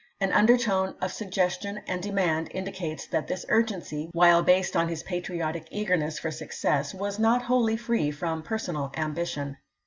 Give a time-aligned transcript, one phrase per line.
[0.19, 5.03] An undertone of suggestion and de mand indicates that this urgency, while based on his
[5.03, 9.57] patriotic eagerness for success, was not wholly free from personal ambition.